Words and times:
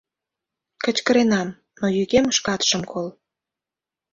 —Кычкыренам, 0.83 1.49
но 1.79 1.85
йӱкем 1.95 2.25
шкат 2.37 2.61
шым 2.67 2.81
кол. 2.91 3.07